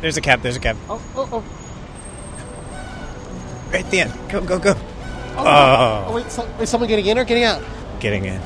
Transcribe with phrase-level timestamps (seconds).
[0.00, 0.42] There's a cab.
[0.42, 0.76] There's a cab.
[0.88, 1.44] Oh, oh, oh.
[3.72, 4.12] Right at the end.
[4.30, 4.74] Go, go, go.
[5.36, 6.04] Oh, Oh.
[6.08, 7.62] oh wait, so, is someone getting in or getting out?
[8.00, 8.40] Getting in.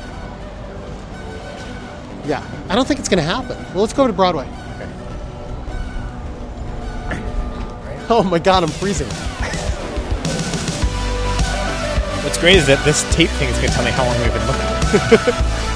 [2.26, 3.56] Yeah, I don't think it's going to happen.
[3.72, 4.46] Well, let's go to Broadway.
[4.76, 4.88] Okay.
[8.10, 9.08] Oh my God, I'm freezing.
[12.22, 14.32] What's great is that this tape thing is going to tell me how long we've
[14.32, 15.68] been looking.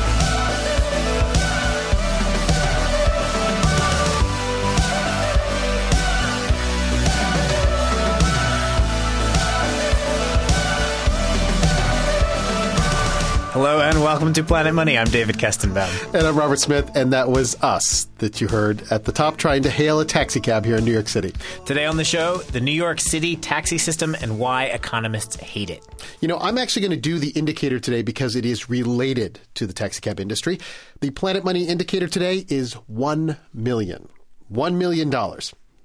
[13.56, 14.98] Hello and welcome to Planet Money.
[14.98, 16.12] I'm David Kestenbaum.
[16.12, 19.62] And I'm Robert Smith, and that was us that you heard at the top trying
[19.62, 21.32] to hail a taxi cab here in New York City.
[21.65, 25.82] Today on the show, the New York City taxi system and why economists hate it.
[26.20, 29.66] You know, I'm actually going to do the indicator today because it is related to
[29.66, 30.60] the taxi cab industry.
[31.01, 34.10] The Planet Money indicator today is 1 million.
[34.52, 35.10] $1 million.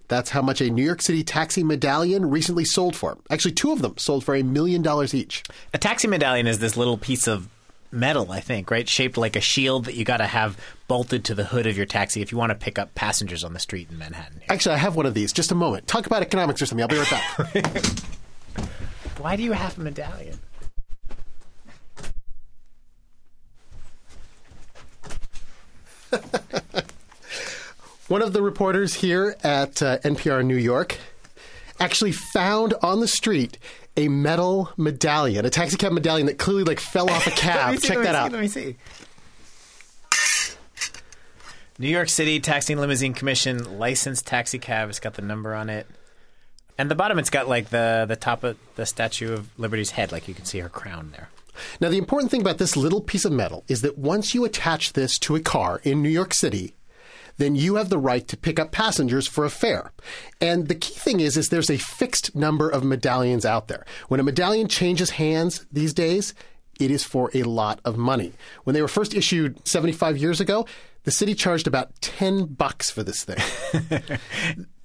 [0.10, 3.18] That's how much a New York City taxi medallion recently sold for.
[3.30, 5.42] Actually, two of them sold for a million dollars each.
[5.74, 7.48] A taxi medallion is this little piece of
[7.92, 8.88] metal, I think, right?
[8.88, 11.86] Shaped like a shield that you got to have bolted to the hood of your
[11.86, 14.42] taxi if you want to pick up passengers on the street in Manhattan.
[14.50, 15.34] Actually, I have one of these.
[15.34, 15.88] Just a moment.
[15.88, 16.82] Talk about economics or something.
[16.82, 18.00] I'll be right back.
[19.20, 20.40] Why do you have a medallion?
[28.08, 30.98] one of the reporters here at uh, NPR New York
[31.80, 33.58] actually found on the street
[33.98, 37.80] a metal medallion, a taxi cab medallion that clearly like fell off a cab.
[37.80, 38.32] Check that out.
[38.32, 38.78] Let me see.
[41.78, 44.90] New York City Taxi and Limousine Commission licensed taxi cab.
[44.90, 45.88] It's got the number on it.
[46.78, 50.12] And the bottom, it's got like the the top of the Statue of Liberty's head,
[50.12, 51.30] like you can see her crown there.
[51.80, 54.94] Now, the important thing about this little piece of metal is that once you attach
[54.94, 56.74] this to a car in New York City,
[57.42, 59.92] then you have the right to pick up passengers for a fare.
[60.40, 63.86] And the key thing is, is there's a fixed number of medallions out there.
[64.10, 66.36] When a medallion changes hands these days,
[66.80, 68.34] it is for a lot of money.
[68.64, 70.68] When they were first issued 75 years ago,
[71.04, 73.38] the city charged about 10 bucks for this thing.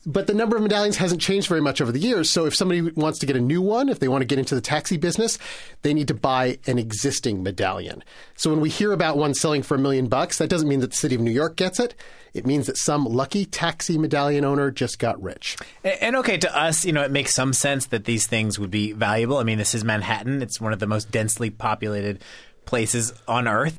[0.06, 2.30] but the number of medallions hasn't changed very much over the years.
[2.30, 4.54] So if somebody wants to get a new one, if they want to get into
[4.54, 5.38] the taxi business,
[5.82, 8.02] they need to buy an existing medallion.
[8.36, 10.92] So when we hear about one selling for a million bucks, that doesn't mean that
[10.92, 11.94] the city of New York gets it.
[12.36, 15.56] It means that some lucky taxi medallion owner just got rich.
[15.82, 18.70] And, and okay, to us, you know, it makes some sense that these things would
[18.70, 19.38] be valuable.
[19.38, 20.42] I mean, this is Manhattan.
[20.42, 22.22] It's one of the most densely populated
[22.66, 23.78] places on earth.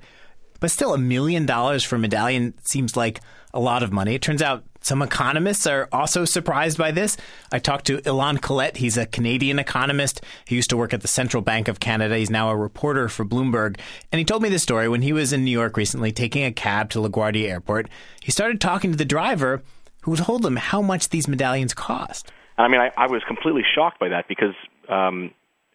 [0.59, 3.21] But still, a million dollars for a medallion seems like
[3.53, 4.15] a lot of money.
[4.15, 7.17] It turns out some economists are also surprised by this.
[7.51, 8.77] I talked to Ilan Kolet.
[8.77, 10.21] He's a Canadian economist.
[10.45, 12.17] He used to work at the Central Bank of Canada.
[12.17, 13.79] He's now a reporter for Bloomberg.
[14.11, 16.51] And he told me this story when he was in New York recently taking a
[16.51, 17.89] cab to LaGuardia Airport.
[18.21, 19.61] He started talking to the driver
[20.01, 22.31] who told him how much these medallions cost.
[22.57, 24.55] I mean, I, I was completely shocked by that because
[24.89, 25.31] um,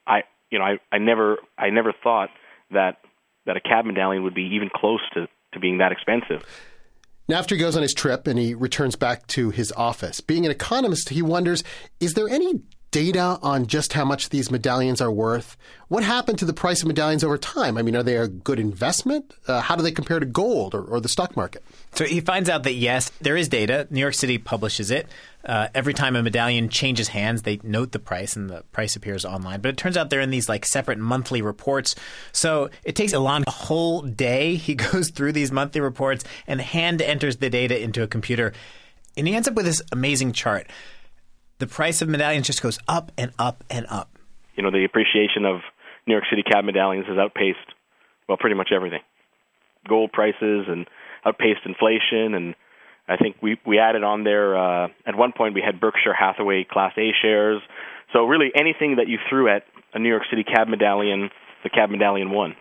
[0.07, 2.31] I, you know, I, I never, I never thought
[2.71, 2.99] that
[3.47, 6.45] that a cab medallion would be even close to, to being that expensive.
[7.29, 10.45] Now, after he goes on his trip and he returns back to his office, being
[10.45, 11.63] an economist, he wonders
[12.01, 15.57] is there any data on just how much these medallions are worth?
[15.89, 17.77] What happened to the price of medallions over time?
[17.77, 19.35] I mean, are they a good investment?
[19.49, 21.65] Uh, how do they compare to gold or, or, the stock market?
[21.95, 23.89] So he finds out that yes, there is data.
[23.91, 25.09] New York City publishes it.
[25.45, 29.25] Uh, every time a medallion changes hands, they note the price and the price appears
[29.25, 29.61] online.
[29.61, 31.97] But it turns out they're in these like separate monthly reports.
[32.31, 34.57] So it takes Ilan a whole day.
[34.73, 38.53] He goes through these monthly reports and hand enters the data into a computer.
[39.17, 40.69] And he ends up with this amazing chart
[41.63, 44.19] the price of medallions just goes up and up and up.
[44.57, 45.61] You know, the appreciation of
[46.09, 47.59] New York City cab medallions has outpaced,
[48.29, 48.99] well, pretty much everything.
[49.89, 50.89] Gold prices and
[51.25, 52.57] outpaced inflation, and
[53.09, 54.59] I think we we added on there.
[54.59, 57.63] Uh, at one point, we had Berkshire Hathaway Class A shares.
[58.13, 59.63] So really, anything that you threw at
[59.95, 61.31] a New York City cab medallion,
[61.63, 62.57] the cab medallion won.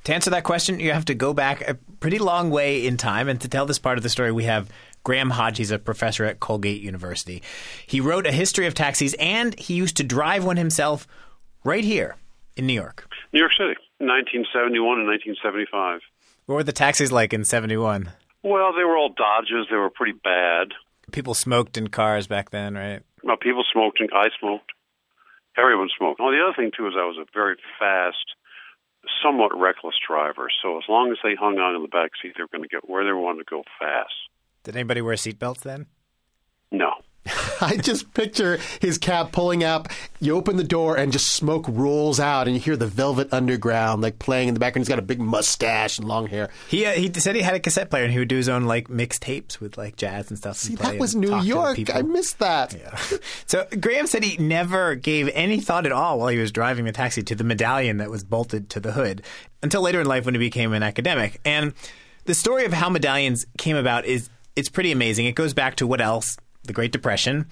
[0.05, 3.29] To answer that question, you have to go back a pretty long way in time.
[3.29, 4.69] And to tell this part of the story, we have
[5.03, 5.57] Graham Hodges.
[5.57, 7.43] He's a professor at Colgate University.
[7.85, 11.07] He wrote a history of taxis, and he used to drive one himself
[11.63, 12.15] right here
[12.57, 13.07] in New York.
[13.31, 16.01] New York City, 1971 and 1975.
[16.47, 18.11] What were the taxis like in 71?
[18.43, 19.67] Well, they were all Dodges.
[19.69, 20.69] They were pretty bad.
[21.11, 23.03] People smoked in cars back then, right?
[23.39, 24.71] People smoked, and I smoked.
[25.57, 26.19] Everyone smoked.
[26.19, 28.35] The other thing too is I was a very fast,
[29.21, 30.47] somewhat reckless driver.
[30.61, 32.69] So as long as they hung on in the back seat, they were going to
[32.69, 34.13] get where they wanted to go fast.
[34.63, 35.87] Did anybody wear seatbelts then?
[36.71, 36.91] No.
[37.61, 39.89] I just picture his cab pulling up.
[40.19, 44.01] You open the door and just smoke rolls out, and you hear the Velvet Underground
[44.01, 44.85] like playing in the background.
[44.85, 46.49] He's got a big mustache and long hair.
[46.67, 48.65] He uh, he said he had a cassette player and he would do his own
[48.65, 50.57] like mixed tapes with like jazz and stuff.
[50.57, 51.93] See, and that was New York.
[51.93, 52.73] I missed that.
[52.73, 53.17] Yeah.
[53.45, 56.91] so Graham said he never gave any thought at all while he was driving the
[56.91, 59.21] taxi to the medallion that was bolted to the hood
[59.61, 61.39] until later in life when he became an academic.
[61.45, 61.73] And
[62.25, 65.27] the story of how medallions came about is it's pretty amazing.
[65.27, 67.47] It goes back to what else the Great Depression.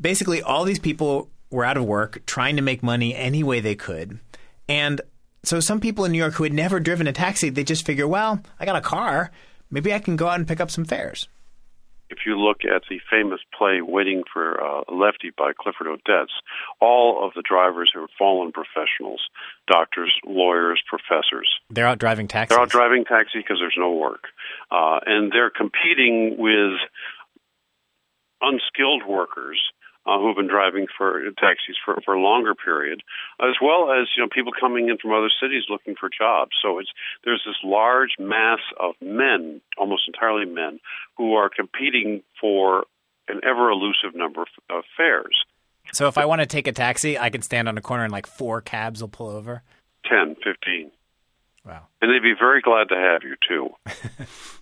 [0.00, 3.74] Basically, all these people were out of work trying to make money any way they
[3.74, 4.18] could.
[4.68, 5.00] And
[5.44, 8.08] so some people in New York who had never driven a taxi, they just figure,
[8.08, 9.30] well, I got a car.
[9.70, 11.28] Maybe I can go out and pick up some fares.
[12.10, 16.26] If you look at the famous play Waiting for uh, Lefty by Clifford Odets,
[16.78, 19.22] all of the drivers who are fallen professionals,
[19.66, 21.48] doctors, lawyers, professors.
[21.70, 22.54] They're out driving taxis.
[22.54, 24.24] They're out driving taxi because there's no work.
[24.70, 26.76] Uh, and they're competing with
[28.42, 29.60] unskilled workers
[30.04, 33.02] uh, who've been driving for taxis for, for a longer period,
[33.40, 36.52] as well as you know people coming in from other cities looking for jobs.
[36.60, 36.90] So it's
[37.24, 40.80] there's this large mass of men, almost entirely men,
[41.16, 42.84] who are competing for
[43.28, 45.44] an ever elusive number of, of fares.
[45.92, 48.12] So if I want to take a taxi, I can stand on a corner and
[48.12, 49.62] like four cabs will pull over.
[50.08, 50.90] 10, 15.
[51.64, 51.86] Wow.
[52.00, 53.70] And they'd be very glad to have you too.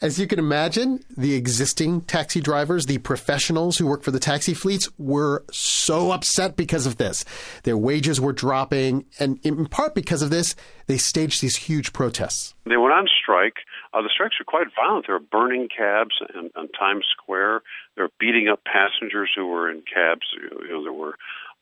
[0.00, 4.54] As you can imagine, the existing taxi drivers, the professionals who work for the taxi
[4.54, 7.24] fleets, were so upset because of this.
[7.64, 10.54] Their wages were dropping, and in part because of this,
[10.86, 12.54] they staged these huge protests.
[12.66, 13.56] They went on strike.
[13.92, 15.06] Uh, the strikes were quite violent.
[15.06, 16.14] They were burning cabs
[16.56, 17.62] on Times Square.
[17.96, 20.26] They were beating up passengers who were in cabs.
[20.32, 21.16] You know, there were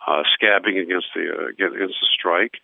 [0.08, 2.56] uh, scabbing against the uh, against the strike.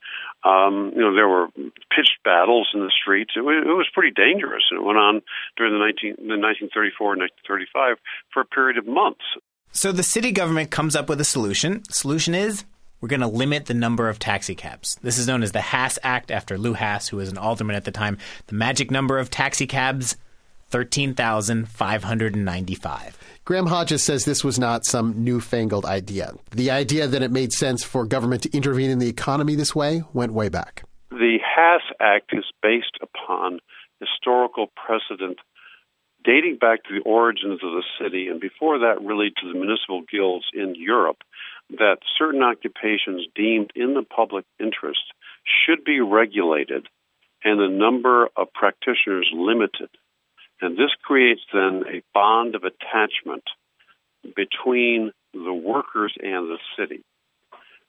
[0.45, 1.49] Um, you know, there were
[1.95, 3.33] pitched battles in the streets.
[3.37, 5.21] It was, it was pretty dangerous, and it went on
[5.57, 7.99] during the 19 the 1934 1935
[8.33, 9.25] for a period of months.
[9.73, 11.83] So the city government comes up with a solution.
[11.91, 12.65] Solution is
[13.01, 14.97] we're going to limit the number of taxi cabs.
[15.03, 17.85] This is known as the Haas Act after Lou Haas, who was an alderman at
[17.85, 18.17] the time.
[18.47, 20.17] The magic number of taxi cabs
[20.75, 23.19] 13,595.
[23.45, 26.35] Graham Hodges says this was not some newfangled idea.
[26.51, 30.03] The idea that it made sense for government to intervene in the economy this way
[30.13, 30.83] went way back.
[31.11, 33.61] The Haas Act is based upon
[34.01, 35.39] historical precedent
[36.25, 40.03] dating back to the origins of the city and before that really to the municipal
[40.11, 41.19] guilds in Europe
[41.71, 45.13] that certain occupations deemed in the public interest
[45.45, 46.89] should be regulated
[47.45, 49.89] and the number of practitioners limited
[50.61, 53.45] and this creates then a bond of attachment
[54.37, 57.03] between the workers and the city.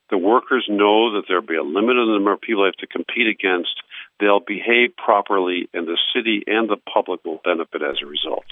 [0.09, 3.27] The workers know that there'll be a limited number of people they have to compete
[3.27, 3.75] against.
[4.19, 8.45] They'll behave properly, and the city and the public will benefit as a result.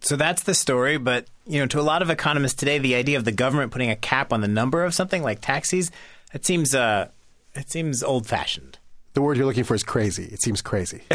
[0.00, 3.16] So that's the story, but you know, to a lot of economists today, the idea
[3.16, 5.90] of the government putting a cap on the number of something like taxis,
[6.32, 7.08] it seems uh,
[7.54, 8.78] it seems old-fashioned.
[9.14, 10.24] The word you're looking for is crazy.
[10.24, 11.02] It seems crazy.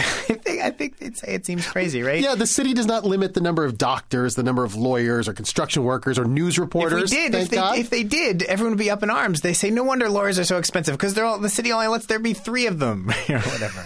[0.62, 2.22] I think I think they'd say it seems crazy, right?
[2.22, 5.34] yeah, the city does not limit the number of doctors, the number of lawyers, or
[5.34, 7.12] construction workers, or news If reporters.
[7.12, 9.42] we did, if they, if they did, everyone would be up in arms.
[9.42, 12.06] They say no wonder lawyers are so expensive because they're all the city only lets
[12.06, 13.84] there be three of them or whatever.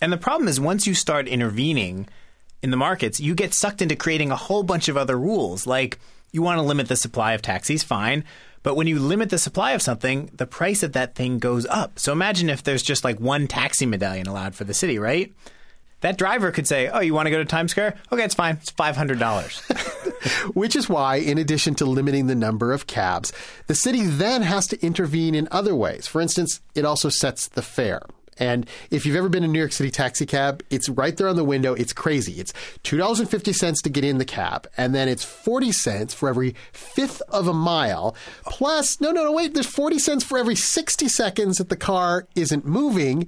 [0.00, 2.08] and the problem is once you start intervening
[2.62, 5.66] in the markets, you get sucked into creating a whole bunch of other rules.
[5.66, 5.98] Like
[6.32, 8.24] you want to limit the supply of taxis, fine.
[8.64, 11.98] But when you limit the supply of something, the price of that thing goes up.
[11.98, 15.32] So imagine if there's just like one taxi medallion allowed for the city, right?
[16.00, 17.96] That driver could say, "Oh, you want to go to Times Square?
[18.12, 18.56] Okay, it's fine.
[18.56, 19.58] It's five hundred dollars."
[20.54, 23.32] Which is why, in addition to limiting the number of cabs,
[23.66, 26.06] the city then has to intervene in other ways.
[26.06, 28.02] For instance, it also sets the fare.
[28.38, 31.28] And if you've ever been in a New York City taxi cab, it's right there
[31.28, 31.74] on the window.
[31.74, 32.34] It's crazy.
[32.34, 32.52] It's
[32.84, 37.48] $2.50 to get in the cab, and then it's 40 cents for every fifth of
[37.48, 38.14] a mile.
[38.44, 42.26] Plus, no, no, no, wait, there's 40 cents for every 60 seconds that the car
[42.34, 43.26] isn't moving.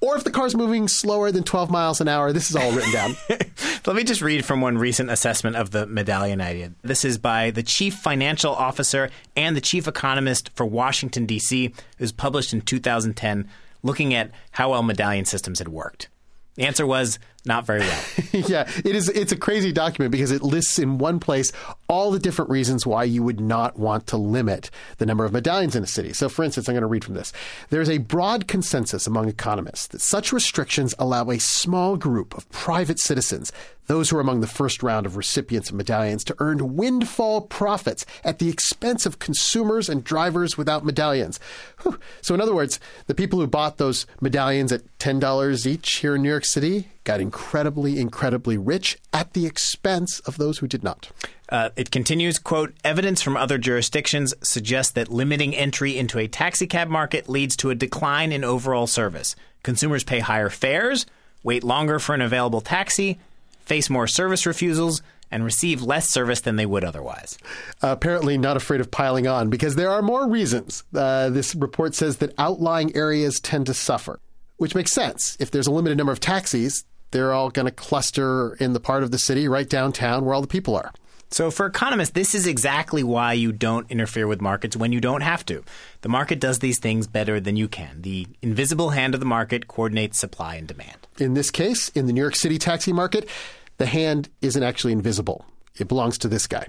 [0.00, 2.92] Or if the car's moving slower than 12 miles an hour, this is all written
[2.92, 3.16] down.
[3.86, 6.72] Let me just read from one recent assessment of the medallion idea.
[6.82, 11.64] This is by the chief financial officer and the chief economist for Washington, D.C.
[11.64, 13.48] It was published in 2010,
[13.82, 16.08] looking at how well medallion systems had worked.
[16.54, 18.04] The answer was not very well.
[18.32, 19.08] yeah, it is.
[19.08, 21.52] It's a crazy document because it lists in one place
[21.88, 25.76] all the different reasons why you would not want to limit the number of medallions
[25.76, 26.12] in a city.
[26.12, 27.32] So, for instance, I'm going to read from this.
[27.70, 32.98] There's a broad consensus among economists that such restrictions allow a small group of private
[32.98, 33.52] citizens,
[33.86, 38.04] those who are among the first round of recipients of medallions, to earn windfall profits
[38.24, 41.40] at the expense of consumers and drivers without medallions.
[41.82, 41.98] Whew.
[42.20, 46.22] So, in other words, the people who bought those medallions at $10 each here in
[46.22, 51.10] New York City got incredibly, incredibly rich at the expense of those who did not.
[51.48, 56.86] Uh, it continues, quote, evidence from other jurisdictions suggests that limiting entry into a taxicab
[56.88, 59.34] market leads to a decline in overall service.
[59.62, 61.06] Consumers pay higher fares,
[61.42, 63.18] wait longer for an available taxi,
[63.60, 65.00] face more service refusals,
[65.30, 67.38] and receive less service than they would otherwise.
[67.82, 70.84] Uh, apparently, not afraid of piling on because there are more reasons.
[70.94, 74.20] Uh, this report says that outlying areas tend to suffer,
[74.58, 75.38] which makes sense.
[75.40, 79.02] If there's a limited number of taxis, they're all going to cluster in the part
[79.02, 80.92] of the city right downtown where all the people are.
[81.30, 85.20] So, for economists, this is exactly why you don't interfere with markets when you don't
[85.20, 85.62] have to.
[86.00, 88.00] The market does these things better than you can.
[88.00, 91.06] The invisible hand of the market coordinates supply and demand.
[91.18, 93.28] In this case, in the New York City taxi market,
[93.76, 95.44] the hand isn't actually invisible,
[95.78, 96.66] it belongs to this guy.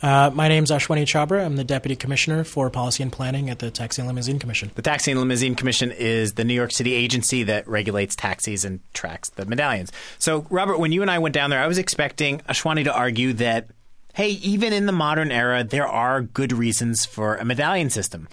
[0.00, 1.44] Uh, my name's Ashwini Chhabra.
[1.44, 4.70] I'm the Deputy Commissioner for Policy and Planning at the Taxi and Limousine Commission.
[4.76, 8.80] The Taxi and Limousine Commission is the New York City agency that regulates taxis and
[8.94, 9.90] tracks the medallions.
[10.18, 13.32] So, Robert, when you and I went down there, I was expecting Ashwini to argue
[13.34, 13.70] that,
[14.18, 18.26] hey, even in the modern era, there are good reasons for a medallion system.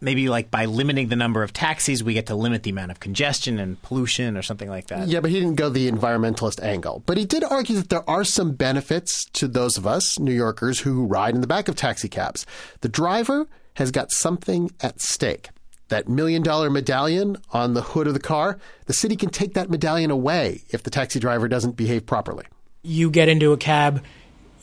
[0.00, 3.00] Maybe like by limiting the number of taxis, we get to limit the amount of
[3.00, 5.08] congestion and pollution or something like that.
[5.08, 7.02] Yeah, but he didn't go the environmentalist angle.
[7.04, 10.78] But he did argue that there are some benefits to those of us, New Yorkers,
[10.78, 12.46] who ride in the back of taxi cabs.
[12.82, 15.48] The driver has got something at stake.
[15.88, 19.68] That million dollar medallion on the hood of the car, the city can take that
[19.68, 22.44] medallion away if the taxi driver doesn't behave properly.
[22.84, 24.04] You get into a cab,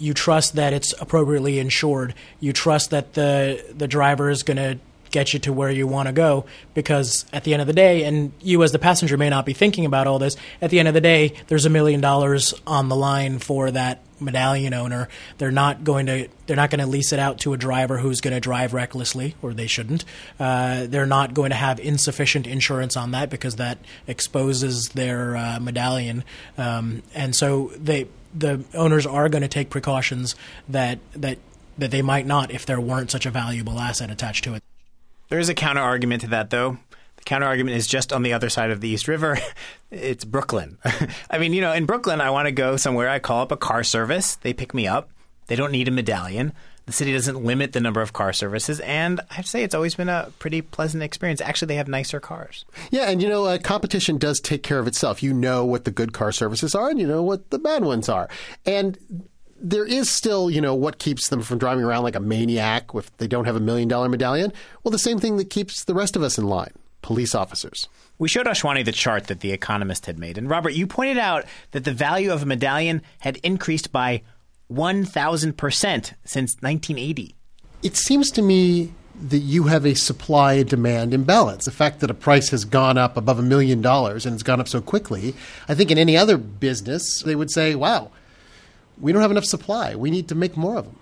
[0.02, 2.16] you trust that it's appropriately insured.
[2.40, 4.80] You trust that the the driver is going to
[5.12, 8.06] get you to where you want to go because at the end of the day
[8.06, 10.88] and you as the passenger may not be thinking about all this at the end
[10.88, 15.10] of the day there's a million dollars on the line for that medallion owner.
[15.38, 18.22] They're not going to they're not going to lease it out to a driver who's
[18.22, 20.06] going to drive recklessly or they shouldn't.
[20.40, 25.60] Uh, they're not going to have insufficient insurance on that because that exposes their uh,
[25.60, 26.24] medallion.
[26.58, 30.36] Um, and so they the owners are going to take precautions
[30.70, 31.38] that that
[31.78, 34.64] that they might not if there weren't such a valuable asset attached to it
[35.30, 36.78] There is a counter argument to that, though.
[37.18, 39.38] The counter argument is just on the other side of the East River.
[39.92, 40.78] it's Brooklyn.
[41.30, 43.10] I mean, you know, in Brooklyn, I want to go somewhere.
[43.10, 44.36] I call up a car service.
[44.36, 45.10] They pick me up.
[45.48, 46.54] They don't need a medallion.
[46.88, 49.76] The city doesn't limit the number of car services, and I have to say it's
[49.76, 51.40] always been a pretty pleasant experience.
[51.40, 52.66] Actually, they have nicer cars.
[52.90, 55.22] Yeah, and you know, uh, competition does take care of itself.
[55.22, 58.10] You know what the good car services are, and you know what the bad ones
[58.10, 58.30] are.
[58.66, 58.98] And
[59.62, 63.16] there is still, you know, what keeps them from driving around like a maniac if
[63.18, 64.52] they don't have a million dollar medallion?
[64.84, 67.88] Well, the same thing that keeps the rest of us in line police officers.
[68.20, 70.38] We showed Ashwini the chart that The Economist had made.
[70.38, 74.22] And Robert, you pointed out that the value of a medallion had increased by
[74.72, 77.36] 1,000% since 1980.
[77.84, 81.66] It seems to me that you have a supply and demand imbalance.
[81.66, 84.60] The fact that a price has gone up above a million dollars and it's gone
[84.60, 85.36] up so quickly,
[85.68, 88.12] I think in any other business, they would say, wow,
[89.00, 89.96] we don't have enough supply.
[89.96, 90.96] We need to make more of them.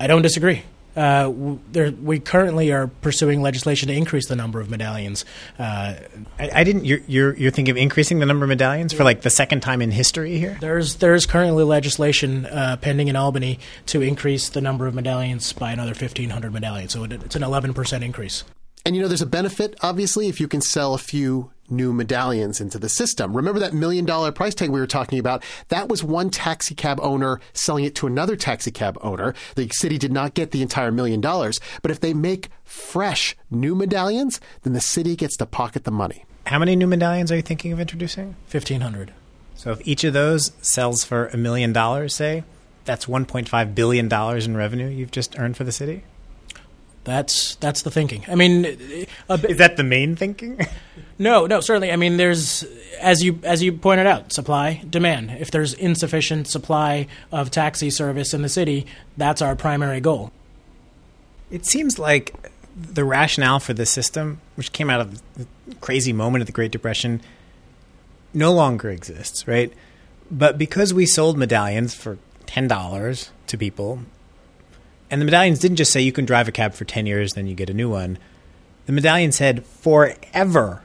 [0.00, 0.62] I don't disagree.
[0.94, 5.24] Uh, w- there, we currently are pursuing legislation to increase the number of medallions.
[5.58, 5.94] Uh,
[6.38, 6.84] I, I didn't.
[6.84, 9.80] You're, you're you're thinking of increasing the number of medallions for like the second time
[9.80, 10.58] in history here.
[10.60, 15.72] there's there's currently legislation uh, pending in Albany to increase the number of medallions by
[15.72, 16.92] another 1,500 medallions.
[16.92, 18.44] So it, it's an 11 percent increase.
[18.84, 22.60] And you know, there's a benefit, obviously, if you can sell a few new medallions
[22.60, 23.36] into the system.
[23.36, 25.42] Remember that million dollar price tag we were talking about?
[25.68, 29.34] That was one taxi cab owner selling it to another taxi cab owner.
[29.54, 31.60] The city did not get the entire million dollars.
[31.82, 36.24] But if they make fresh new medallions, then the city gets to pocket the money.
[36.46, 38.36] How many new medallions are you thinking of introducing?
[38.50, 39.12] 1,500.
[39.54, 42.42] So if each of those sells for a million dollars, say,
[42.84, 46.02] that's 1.5 billion dollars in revenue you've just earned for the city.
[47.04, 48.24] That's that's the thinking.
[48.28, 48.64] I mean,
[49.28, 50.60] a, Is that the main thinking?
[51.18, 51.92] No, no, certainly.
[51.92, 52.64] I mean, there's
[53.00, 55.30] as you as you pointed out, supply demand.
[55.30, 60.32] If there's insufficient supply of taxi service in the city, that's our primary goal.
[61.48, 62.34] It seems like
[62.74, 65.46] the rationale for the system, which came out of the
[65.80, 67.20] crazy moment of the Great Depression,
[68.34, 69.72] no longer exists, right?
[70.28, 74.00] But because we sold medallions for ten dollars to people,
[75.12, 77.46] and the medallions didn't just say you can drive a cab for ten years, then
[77.46, 78.18] you get a new one.
[78.86, 80.82] The medallion said forever,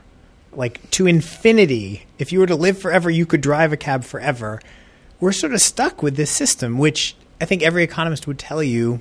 [0.52, 2.06] like to infinity.
[2.20, 4.62] If you were to live forever, you could drive a cab forever.
[5.22, 9.00] We're sort of stuck with this system, which I think every economist would tell you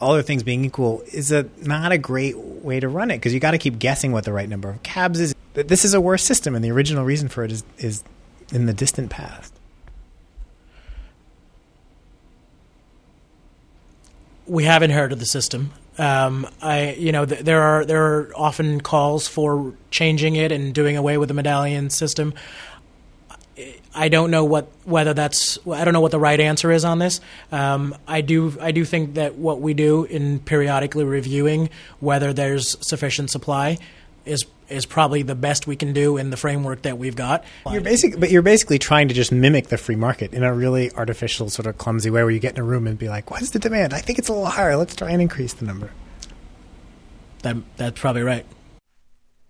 [0.00, 3.34] all other things being equal, is a not a great way to run it because
[3.34, 5.34] you got to keep guessing what the right number of cabs is.
[5.54, 8.04] This is a worse system, and the original reason for it is is
[8.52, 9.52] in the distant past.
[14.46, 15.72] We have inherited the system.
[15.98, 20.74] Um, I, you know, th- there are there are often calls for changing it and
[20.74, 22.34] doing away with the medallion system.
[23.94, 26.98] I don't know what whether that's I don't know what the right answer is on
[26.98, 27.20] this.
[27.50, 32.76] Um, I do I do think that what we do in periodically reviewing whether there's
[32.86, 33.78] sufficient supply
[34.26, 37.44] is is probably the best we can do in the framework that we've got.
[37.70, 40.92] You're basic, but you're basically trying to just mimic the free market in a really
[40.92, 43.42] artificial, sort of clumsy way, where you get in a room and be like, "What
[43.42, 43.94] is the demand?
[43.94, 44.76] I think it's a little higher.
[44.76, 45.90] Let's try and increase the number."
[47.42, 48.46] That that's probably right.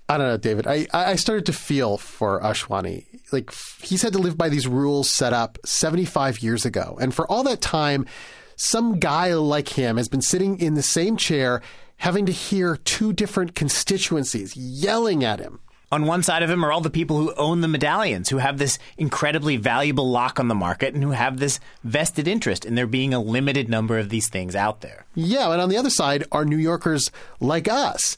[0.09, 0.66] I don't know, David.
[0.68, 3.07] I, I started to feel for Ashwini.
[3.33, 3.52] Like,
[3.83, 6.96] he's had to live by these rules set up 75 years ago.
[7.00, 8.07] And for all that time,
[8.55, 11.61] some guy like him has been sitting in the same chair
[11.98, 15.61] having to hear two different constituencies yelling at him.
[15.92, 18.59] On one side of him are all the people who own the medallions, who have
[18.59, 22.88] this incredibly valuable lock on the market, and who have this vested interest in there
[22.88, 25.06] being a limited number of these things out there.
[25.14, 28.16] Yeah, and on the other side are New Yorkers like us.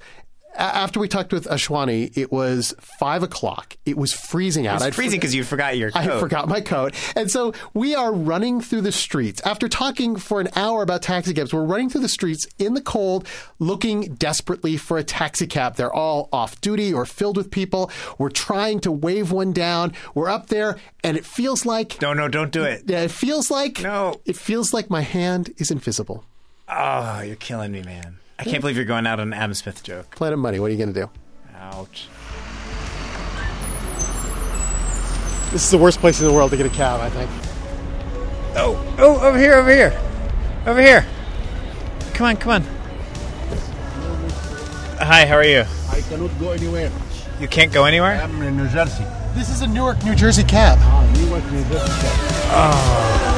[0.58, 3.76] After we talked with Ashwini, it was five o'clock.
[3.86, 4.76] It was freezing out.
[4.76, 6.00] It's I'd freezing because you forgot your coat.
[6.00, 6.94] I forgot my coat.
[7.14, 9.40] And so we are running through the streets.
[9.44, 12.80] After talking for an hour about taxi cabs, we're running through the streets in the
[12.80, 13.28] cold,
[13.60, 15.76] looking desperately for a taxi cab.
[15.76, 17.90] They're all off duty or filled with people.
[18.18, 19.92] We're trying to wave one down.
[20.14, 22.02] We're up there, and it feels like.
[22.02, 22.82] No, no, don't do it.
[22.86, 23.80] Yeah, it feels like.
[23.80, 24.20] No.
[24.24, 26.24] It feels like my hand is invisible.
[26.68, 28.18] Oh, you're killing me, man.
[28.38, 30.14] I can't believe you're going out on an Adam Smith joke.
[30.14, 31.10] Planet Money, what are you going to do?
[31.56, 32.06] Ouch.
[35.50, 37.30] This is the worst place in the world to get a cab, I think.
[38.56, 40.00] Oh, oh, over here, over here,
[40.66, 41.04] over here.
[42.14, 42.62] Come on, come on.
[45.00, 45.64] Hi, how are you?
[45.90, 46.92] I cannot go anywhere.
[47.40, 48.20] You can't go anywhere.
[48.20, 49.04] I'm in New Jersey.
[49.34, 50.78] This is a Newark, New Jersey cab.
[50.80, 53.37] Ah, Newark, New Jersey.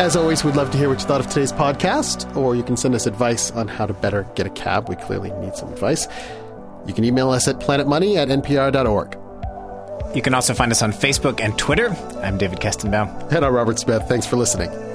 [0.00, 2.74] As always, we'd love to hear what you thought of today's podcast, or you can
[2.74, 4.88] send us advice on how to better get a cab.
[4.88, 6.08] We clearly need some advice.
[6.86, 9.18] You can email us at planetmoney at npr.org.
[10.16, 11.90] You can also find us on Facebook and Twitter.
[12.22, 13.30] I'm David Kestenbaum.
[13.30, 14.04] And I'm Robert Smith.
[14.08, 14.89] Thanks for listening.